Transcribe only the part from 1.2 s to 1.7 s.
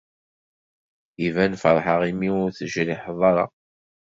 Iban